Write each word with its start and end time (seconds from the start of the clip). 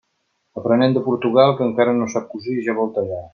Aprenent 0.61 0.95
de 0.95 1.03
Portugal, 1.09 1.53
que 1.59 1.67
encara 1.67 1.95
no 1.99 2.09
sap 2.15 2.27
cosir 2.33 2.57
i 2.63 2.65
ja 2.71 2.77
vol 2.81 2.91
tallar. 2.97 3.23